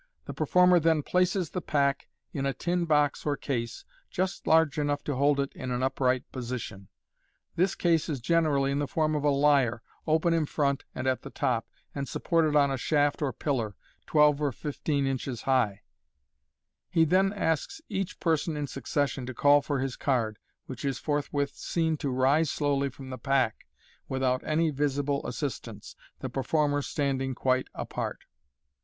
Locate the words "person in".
18.19-18.65